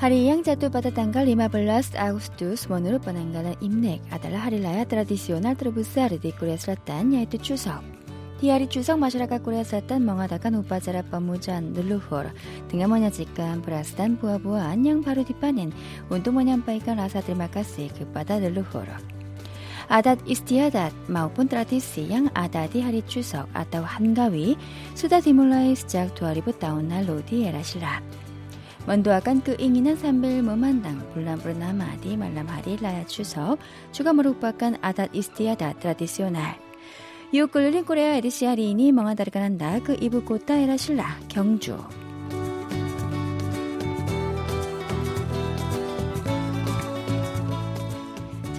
[0.00, 6.08] Hari yang jatuh pada tanggal 15 Agustus menurut penanggalan Imlek adalah hari raya tradisional terbesar
[6.16, 7.84] di Korea Selatan yaitu Chuseok.
[8.40, 12.32] Di hari Chuseok, masyarakat Korea Selatan mengadakan upacara pemujaan leluhur
[12.72, 15.68] dengan menyajikan beras dan buah-buahan yang baru dipanen
[16.08, 18.88] untuk menyampaikan rasa terima kasih kepada leluhur.
[19.92, 24.56] Adat istiadat maupun tradisi yang ada di hari Chuseok atau Hangawi
[24.96, 27.60] sudah dimulai sejak 2000 tahun lalu di era
[28.86, 33.58] 먼도아간 끄잉이나 그 산벨 무만당 불람브르나마디 말람하리 라야 추석
[33.92, 36.58] 추가무룩박간 아닷 이스티아다 트라디시오날.
[37.32, 41.78] 이웃글린 코레아 에디시아리니 멍하다르가난다 그 이브 꽃다 에라실라 경주.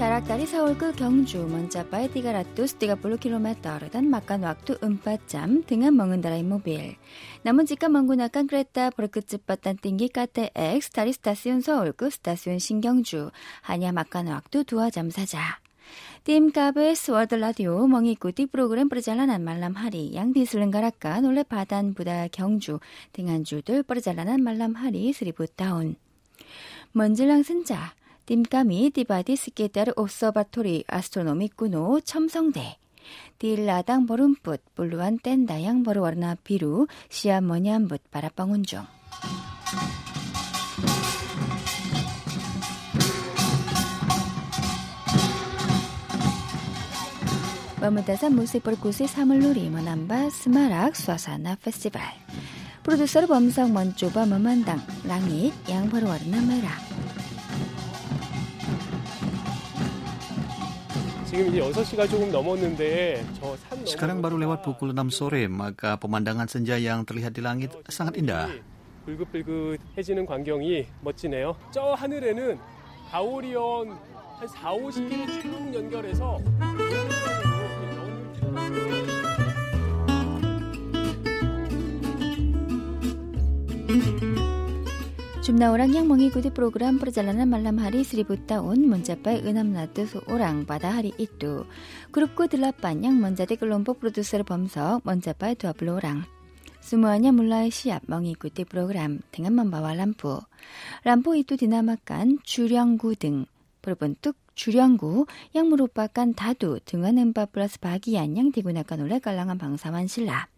[0.02, 5.96] 자락다리 서울구 경주 먼저 빠이 띠가 라뚜스 띠가 블루 킬로메터 단 막간 왁투 음파짬 등한
[5.96, 6.96] 먹은다라 이모빌
[7.44, 13.30] 남은 집가 멍구나 깐 그랬다 보르크집 빠딴 띵기 까테 엑 스타리 스타시온 서울구 스타시온 신경주
[13.62, 15.60] 한야 막간 왁투 두화 잠사자
[16.24, 22.80] 팀 카베스 월드 라디오 멍이꾸띠 프로그램 브르잘라난 말람하리 양비슬른 가락가 놀래 바단 부다 경주
[23.14, 25.96] 등한 주들 브르잘라난 말람하리 스리부 다운
[26.94, 27.94] 먼질랑 쓴자
[28.32, 32.78] dimkami dibadis quedar observatory astronomicuno 첨성대.
[33.40, 38.88] 딜라당 버름붓 물루한 땐 다양 버르워나 비루 시아 머냐붓 바라빵운종
[47.82, 52.02] 마무다사 무세벌 구세 사물놀이 머남바 스마락 수아사나 페스티벌.
[52.84, 57.11] 프로듀서 범상 먼조바 머만당 랑잇 양버르워나 마락
[63.88, 68.52] Sekarang baru lewat pukul 6 sore, maka pemandangan senja yang terlihat di langit sangat indah.
[69.06, 71.56] 불긋불긋해지는 광경이 멋지네요.
[71.72, 72.60] 저 하늘에는
[73.10, 73.98] 가오리온
[74.38, 76.38] 한 4, 50km 쭉 연결해서
[85.42, 91.66] 줌나오랑 양몽이 구디 프로그램 프로잘라나 말람하리 스리부따온 문자빠이 은함나뜨 소오랑 바다하리 이뚜
[92.12, 96.26] 그룹고 들라빤 양 먼자디 글롬보 프로듀서 범석 먼자빠이 두아블로랑
[96.82, 100.42] 스무하냐 몰라의 시합 멍이 구디 프로그램 등한만 바와 람포
[101.06, 103.48] 람포 이뚜 디나마깐 주령구 등
[103.82, 105.26] 부르본 뚝 주령구
[105.56, 110.51] 양무로빠깐 다두 등한음바 플러스 바기안 양디구나깐 올레깔랑한 방사만 신라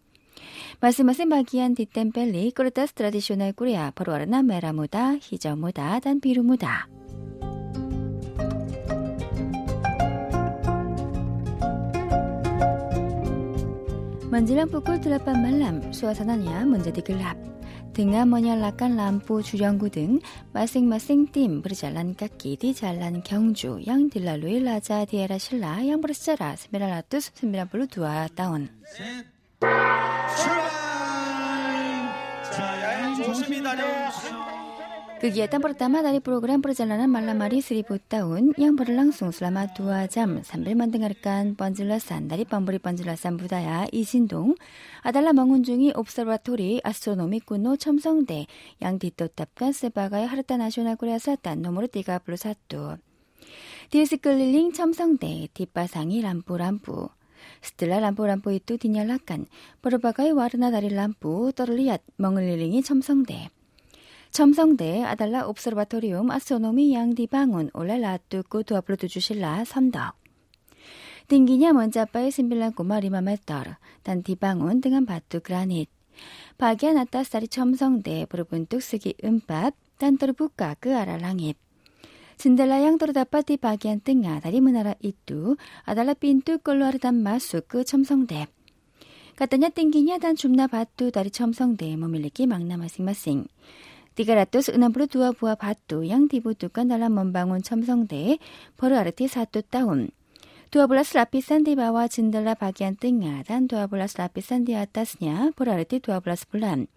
[0.42, 1.78] yang merupakan dadu dengan 14 bagian yang digunakan oleh kalangan bangsawan Silla.
[1.78, 6.86] Masing-masing bagian ditempeli kertas tradisional Korea berwarna merah muda, hijau muda, dan biru muda.
[14.28, 17.38] Menjelang pukul 8 malam, suasananya menjadi gelap.
[17.96, 20.22] Dengan menyalakan lampu 주령구 등
[20.54, 28.38] masing-masing tim berjalan kaki di jalan Gyeongju yang dilalui Raja Diera Silla yang bersejarah 992
[28.38, 28.70] tahun.
[35.23, 40.75] Kegiatan pertama dari program perjalanan malam hari seribu tahun yang berlangsung selama dua jam sambil
[40.75, 44.59] mendengarkan penjelasan dari pemberi penjelasan budaya Isindong
[44.99, 48.51] adalah mengunjungi Observatory Astronomi Kuno 첨성대
[48.83, 52.19] yang ditetapkan sebagai Harta Nasional Korea Selatan nomor 31.
[53.87, 57.22] Di sekeliling 첨성대 dipasangi lampu-lampu.
[57.58, 59.50] Setelah lampu-lampu itu dinyalakan,
[59.82, 63.50] berbagai warna dari lampu terlihat mengelilingi 첨성대.
[64.30, 70.14] 첨성대 adalah observatorium astronomi yang dibangun oleh Ratu ke-27 Silla Samdok.
[71.28, 72.72] Tingginya mencapai 9,5
[73.20, 75.92] meter dan dibangun dengan batu granit.
[76.56, 81.60] Bagian atas dari 첨성대 berbentuk segi empat dan terbuka ke arah langit.
[82.42, 87.78] Jendela yang terdapat di bagian tengah dari menara itu adalah pintu keluar dan masuk ke
[87.82, 88.46] 첨성대.
[89.34, 93.50] Katanya tingginya dan jumlah batu dari 첨성대 memiliki makna masing-masing.
[94.18, 94.78] 362
[95.38, 98.42] buah batu yang dibutuhkan dalam membangun 첨성대
[98.74, 100.10] berarti satu tahun.
[100.74, 103.88] 12 lapisan di bawah jendela bagian tengah dan 12
[104.18, 106.90] lapisan di atasnya berarti 12 bulan.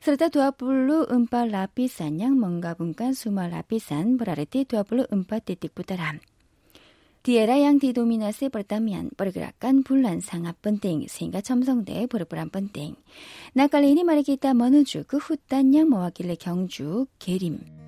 [0.00, 1.10] Serta 24
[1.50, 5.10] lapisan yang menggabungkan semua lapisan berarti 24
[5.42, 6.22] titik putaran.
[7.26, 12.94] Di era yang didominasi pertanian, pergerakan bulan sangat penting sehingga 첨성대 berperan penting.
[13.58, 17.79] Nah kali ini mari kita menuju ke hutan yang mewakili Gyeongju, Gerim.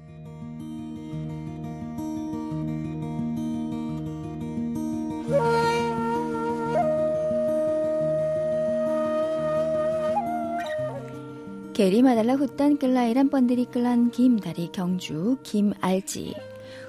[11.72, 16.34] 게리 마달라 후딴 끌라이란 번들이 끌란 김다리 경주 김알지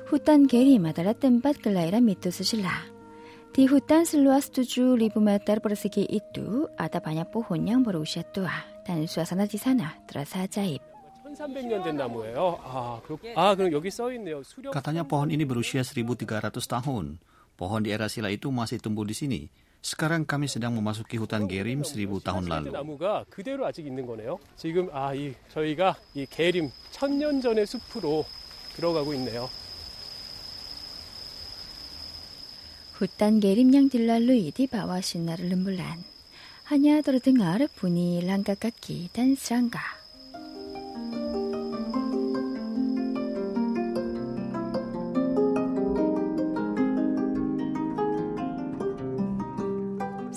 [0.07, 2.69] 후딴 게리 마달라 땜밭 끌라이란 미투스 실라
[3.59, 8.53] di hutan seluas 7.000 meter persegi itu ada banyak pohon yang berusia tua
[8.85, 10.79] dan suasana di sana terasa ajaib.
[11.25, 12.57] 1300년 된 나무예요.
[12.61, 14.41] 아, 그렇, 아, 그럼 여기 써 있네요.
[14.45, 17.19] 수령 Katanya pohon ini berusia 1300 tahun.
[17.57, 19.51] Pohon di era sila itu masih tumbuh di sini.
[19.84, 22.72] sekarang kami sedang memasuki hutan Gerim 1000 tahun lalu.
[22.72, 24.40] 나무가 그대로 아직 있는 거네요.
[24.56, 28.24] 지금 아, 이 저희가 이 게림 1000년 전의 숲으로
[28.76, 29.50] 들어가고 있네요.
[32.94, 36.02] 후탄 게림양 딜랄루 이디 바와 신나를 름불란
[36.64, 39.80] 하냐 들어등 아르 분이 랑가까기 단스랑가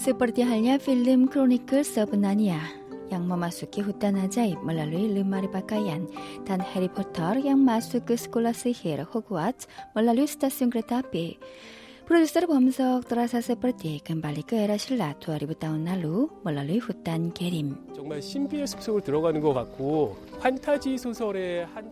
[0.07, 2.63] Seperti halnya film Chronicle Sebenarnya
[3.12, 6.07] yang memasuki hutan ajaib melalui lemari pakaian
[6.48, 9.68] dan Harry Potter yang masuk ke sekolah sihir Hogwarts
[10.00, 11.36] melalui stasiun kereta api.
[12.07, 17.75] Produser Bomsok terasa seperti kembali ke era 신라 2000 tahun lalu melalui hutan kerim.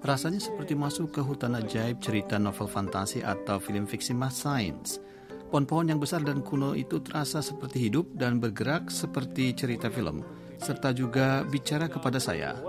[0.08, 5.04] Rasanya seperti masuk ke hutan ajaib cerita novel fantasi atau film fiksi mass science.
[5.56, 10.20] Pohon-pohon yang besar dan kuno itu terasa seperti hidup dan bergerak seperti cerita film
[10.60, 12.60] serta juga bicara kepada saya.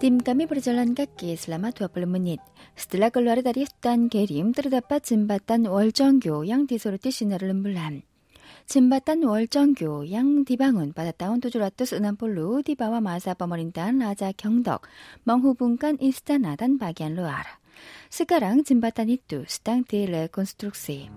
[0.00, 2.40] Tim kami berjalan kaki selama 20 menit.
[2.72, 8.11] Setelah keluar dari hutan Gerim, terdapat jembatan Waljongyo yang disuruti sinar lembulan.
[8.66, 14.82] 진바탄 월정교, 양디방은, 바다타운 도주라투스 은암폴루, 디바와 마사 버머린단, 라자 경덕,
[15.24, 17.44] 멍후분간 이스타나단 바기안 루아라.
[18.10, 21.10] 스카랑 진바탄 이뚜, 스탕 디레 콘스트룩시.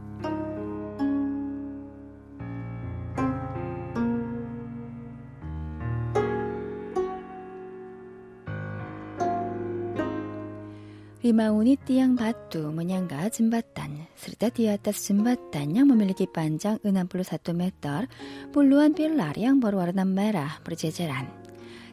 [11.33, 18.05] Unit tiang batu menyangga jembatan, serta di atas jembatan yang memiliki panjang 61 meter,
[18.53, 21.25] puluhan pilar yang berwarna merah berjejeran.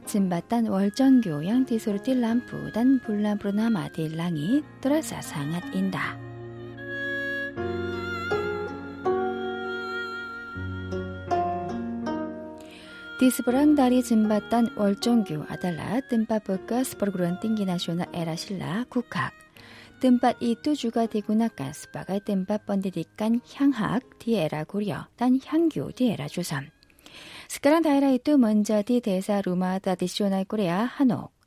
[0.05, 6.13] Jembatan Woljeonggo yang disoroti lampu dan bulan purnama di langit terasa sangat indah.
[13.23, 19.33] 디스브랑 다리 짐바탄 월종규 아달라 뜸빠뿌까 스포르그런 띵기나쇼나 에라실라 국학.
[20.01, 26.67] 뜸밭 이두 주가 되구나까 스파가 뜸밭 번디디깐 향학 디에라 고려 단 향규 디에라 주삼.
[27.49, 31.42] 스카란 다이라 이두 먼저 디 대사 루마 다디쇼날 꼬레아 한옥.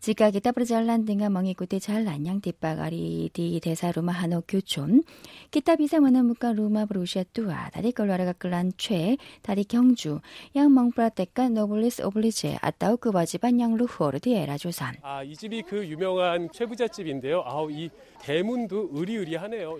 [0.00, 5.02] 지각이 따브르지 알란딩가 멍이구디 잘 안양 뒷바가리디 대사루마 한옥 교촌.
[5.50, 7.68] 기타 비상원은 문과 루마 브루시아 뚜아.
[7.68, 10.20] 다리 걸로아가 끌란 최 다리 경주.
[10.56, 14.94] 양 멍브라떼까 노블리스 오블리제 아따우 그바지반 양루 후어르디 에라조산.
[15.02, 17.42] 아이 집이 그 유명한 최부잣집인데요.
[17.44, 17.90] 아우 이
[18.22, 19.78] 대문도 으리으리하네요.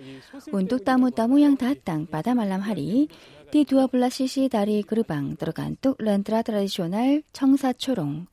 [0.51, 3.07] 운도 따무 따무 양다 땅 바다 말람 하리.
[3.49, 8.27] 디두아블라 시시 다리 그르방 들어간 뚝 렌트라 트라디셔널 청사초롱.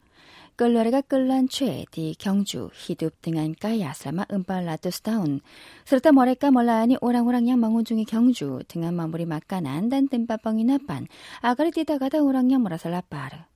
[0.57, 5.41] Keluarga Kelan Chue di Gyeongju hidup dengan kaya selama 400 tahun,
[5.81, 11.09] serta mereka melayani orang-orang yang mengunjungi Gyeongju dengan memberi makanan dan tempat penginapan
[11.41, 13.49] agar tidak ada orang yang merasa lapar.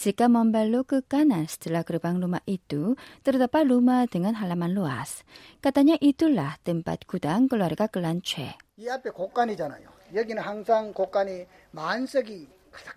[0.00, 5.22] Jika membelok ke kanan setelah gerbang rumah itu, terdapat rumah dengan halaman luas.
[5.60, 8.56] Katanya itulah tempat gudang keluarga Kelan Chue.
[8.80, 9.84] 이 앞에 곡간이잖아요.
[10.14, 12.48] 여기는 항상 곡간이 만석이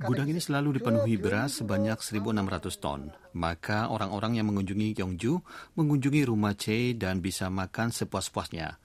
[0.06, 3.10] Gudang ini selalu dipenuhi beras sebanyak 1.600 ton.
[3.34, 5.34] Maka orang-orang yang mengunjungi Gyeongju
[5.78, 8.78] mengunjungi rumah Che dan bisa makan sepuas-puasnya.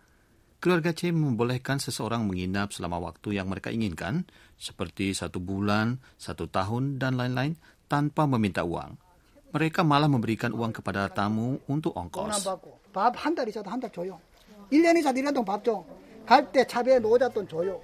[0.59, 4.27] Keluarga Che membolehkan seseorang menginap selama waktu yang mereka inginkan,
[4.59, 7.55] seperti satu bulan, satu tahun, dan lain-lain,
[7.87, 8.99] tanpa meminta uang.
[9.55, 12.45] Mereka malah memberikan uang kepada tamu untuk 돈 안 ongkos.
[12.45, 14.21] 받고 밥 한 달 있어도 한 달 줘요.
[14.73, 15.85] 1년 이상 일년 동안 밥 줘.
[16.27, 17.81] 갈 때 차비에 노잣돈 줘요.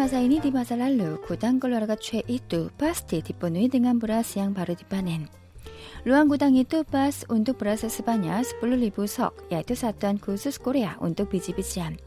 [0.00, 4.72] masa ini di masa lalu, gudang keluarga Chue itu pasti dipenuhi dengan beras yang baru
[4.72, 5.28] dipanen.
[6.08, 12.00] Ruang gudang itu pas untuk beras sebanyak 10.000 sok, yaitu satuan khusus Korea untuk biji-bijian.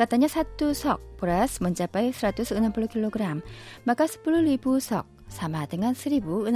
[0.00, 2.56] Katanya satu sok beras mencapai 160
[2.88, 3.44] kg,
[3.84, 6.48] maka 10.000 sok sama dengan 1.600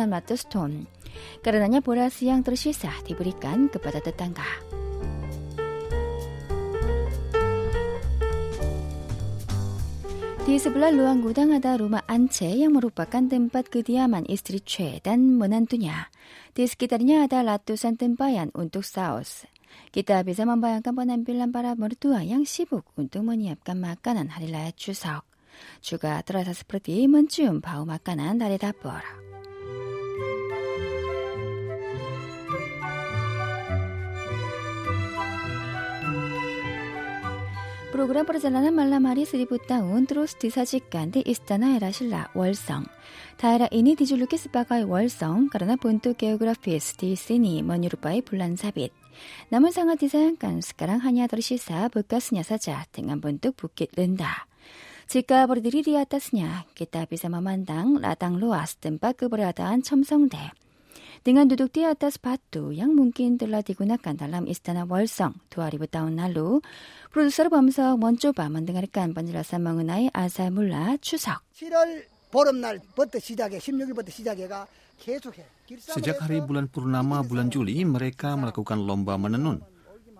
[0.48, 0.88] ton.
[1.44, 4.79] Karenanya beras yang tersisa diberikan kepada tetangga.
[10.50, 16.10] Di sebelah luang gudang ada rumah Ance yang merupakan tempat kediaman istri Chue dan menantunya.
[16.50, 19.46] Di sekitarnya ada ratusan tempayan untuk saus.
[19.94, 25.22] Kita bisa membayangkan penampilan para mertua yang sibuk untuk menyiapkan makanan hari raya Chuseok.
[25.86, 29.29] Juga terasa seperti mencium bau makanan dari dapur.
[38.00, 42.86] 프로그램 포르잘라나 말라마리 스리부따운 트로스티 사직간데 이스타나 에라실라 월성.
[43.36, 45.50] 다이라 이니 디줄루키 스바가의 월성.
[45.50, 48.90] 가르나 본토 게오그라피 에스티 시니 머뉴루바의 불란사빗.
[49.50, 54.46] 남은상아 디사양간 스카랑 하냐더시사 볼까스냐사자 등한 본뚝 붓깃 른다.
[55.06, 60.38] 지가 버리들이 리아따스냐 기타 비사마만당 라당로 아스든바 끄버려다한 첨성대.
[61.25, 66.61] Dengan duduk di atas batu yang mungkin telah digunakan dalam istana Wolsong 2000 tahun lalu,
[67.09, 71.41] produser Bom석 mencoba mendengarkan penjelasan mengenai asal mula 추석.
[71.57, 74.67] 7월 보름날부터 시작해 16일부터 시작해가
[74.99, 75.45] 계속해.
[75.65, 79.65] Sejak hari bulan purnama bulan Juli, mereka melakukan lomba menenun.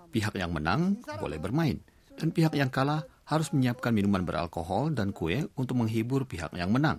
[0.10, 1.77] Pihak yang menang boleh bermain,
[2.17, 6.98] dan pihak yang kalah harus menyiapkan minuman beralkohol dan kue untuk menghibur pihak yang menang.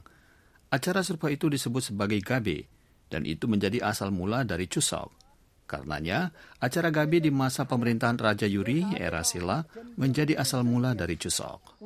[0.70, 2.70] Acara serupa itu disebut sebagai gabe,
[3.11, 5.21] dan itu menjadi asal mula dari Chuseok.
[5.67, 9.63] Karenanya, acara Gabi di masa pemerintahan Raja Yuri, era Sila,
[9.95, 11.79] menjadi asal mula dari Chuseok.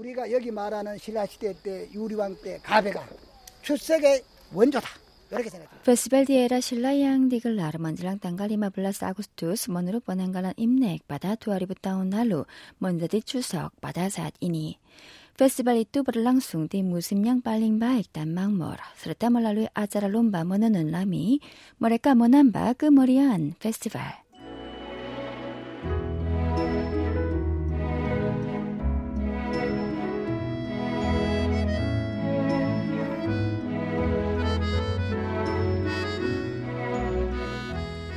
[5.85, 11.77] Festival di era Sila yang digelar menjelang tanggal 15 Agustus menurut penanggalan Imlek pada 2000
[11.77, 12.45] tahun lalu
[12.77, 14.77] menjadi Chuseok pada saat ini.
[15.35, 20.95] Festival itu berlangsung di musim yang paling baik dan makmur, serta melalui acara lomba menenun
[20.95, 21.43] lami,
[21.75, 24.24] mereka menambah kemeriahan festival.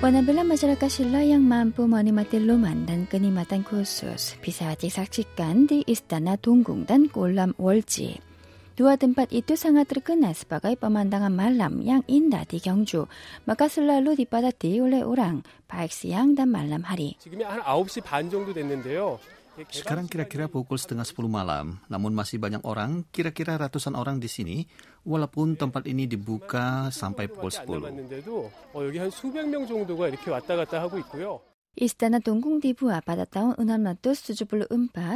[0.04, 6.84] Penampilan masyarakat Silla yang mampu menikmati loman dan kenikmatan khusus bisa disaksikan di Istana Tunggung
[6.84, 8.20] dan Kolam Wolji.
[8.74, 13.06] Dua tempat itu sangat terkenal sebagai pemandangan malam yang indah di Gyeongju,
[13.46, 17.16] maka selalu dipadati oleh orang, baik siang dan malam hari.
[17.22, 19.22] 지금이 한 9시 반 정도 됐는데요.
[19.67, 24.63] Sekarang kira-kira pukul setengah sepuluh malam, namun masih banyak orang, kira-kira ratusan orang di sini,
[25.03, 27.91] walaupun tempat ini dibuka sampai pukul sepuluh.
[31.79, 34.67] Istana Tunggung dibuat pada tahun 674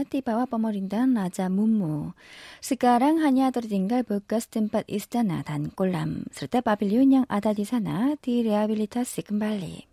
[0.07, 2.15] di bawah pemerintahan Raja Mumu.
[2.63, 9.27] Sekarang hanya tertinggal bekas tempat istana dan kolam, serta pavilion yang ada di sana direhabilitasi
[9.27, 9.92] kembali.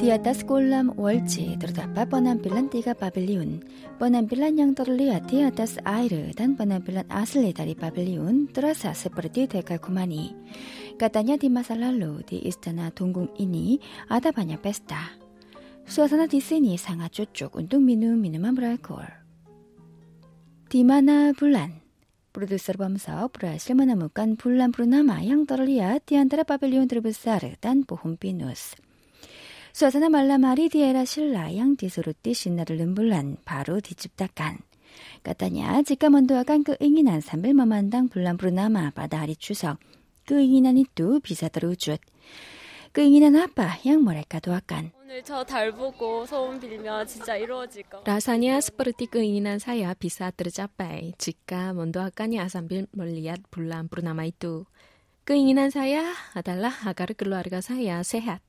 [0.00, 3.60] Di atas kolam Wolji terdapat penampilan tiga pavilion.
[4.00, 10.32] Penampilan yang terlihat di atas air dan penampilan asli dari pavilion terasa seperti dekakumani.
[10.96, 13.76] Katanya di masa lalu di Istana Tunggung ini
[14.08, 15.20] ada banyak pesta.
[15.84, 19.12] Suasana di sini sangat cocok untuk minum minuman beralkohol.
[20.64, 21.76] Di mana bulan?
[22.32, 28.80] Produser Bamsao berhasil menemukan bulan purnama yang terlihat di antara pavilion terbesar dan pohon pinus.
[29.72, 34.58] 수아사나 말라마리 디에라 신라 양디소르띠 신나를 름불란 바로 뒤집다간
[35.22, 39.78] 까따냐 지까먼도아간 그 응인한 삼빌마만당 불란부르나마 바다하리 추석
[40.26, 41.98] 그 응인한 이뚜 비사더루 쭛
[42.92, 44.90] 끄잉이는 그 아빠 양모랄까도 아깐.
[45.00, 48.02] 오늘 저 달 보고 소원 빌면 진짜 이루어질 거.
[48.04, 54.64] 라사냐 스퍼르티 끄잉이는 그 사야 비사 뜨르자빠이 지까 먼도 아까니 아산빌 멀리앗 불람 부르나마이뚜.
[55.24, 58.40] 끄잉이난 사야 아달라 아가르 끌로아르가 사야 세핫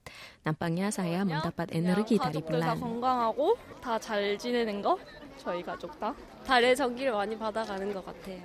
[0.43, 4.97] 남방야 사야 먼다밭 에너르기 다리 불라 건강하고 다 잘 지내는 거?
[5.37, 6.15] 저희 가족 다?
[6.45, 8.41] 달의 전기를 많이 받아가는 것 같아요.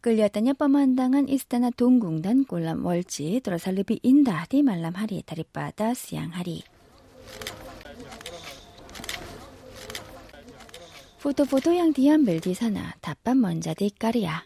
[0.00, 6.62] 끌렸다냐 빠만당한 이스타나 동궁단 꼴람 월지 드러살르비 인다 디 말람하리 다리바다 시양하리.
[11.22, 14.44] 포도포도 양디안 멜디사나 답밥 먼자디 까리야.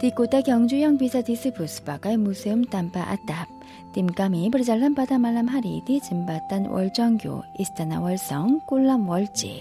[0.00, 3.44] Di kota Gyeongju yang bisa disebut sebagai museum tanpa atap,
[3.92, 9.60] tim kami berjalan pada malam hari di jembatan Woljeongyo, Istana Wolsong, Kolam Wolji.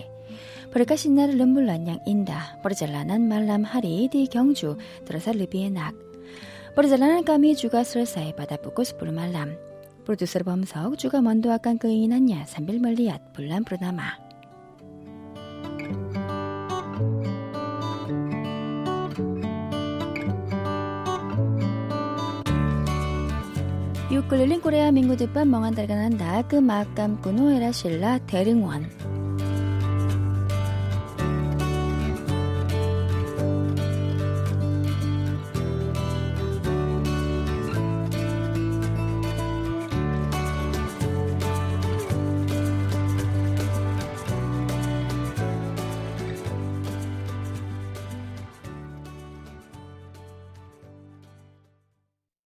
[0.72, 5.92] Berkat sinar rembulan yang indah, perjalanan malam hari di Gyeongju terasa lebih enak.
[6.72, 9.52] Perjalanan kami juga selesai pada pukul 10 malam.
[10.08, 14.29] Produser Bomsok juga mendoakan keinginannya sambil melihat bulan purnama.
[24.10, 28.90] 6글1린 코레아 민구집밥 멍한 달간한 나그 마감꾸노에라 실라 대릉원.